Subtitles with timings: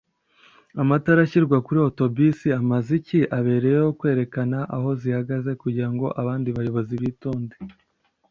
[0.81, 6.95] amatara ashirwa kuri za auto bus amaze iki ?abereyeho kwerekana aho zihagaze kugirango abandi bayobozi
[7.03, 7.55] bitonde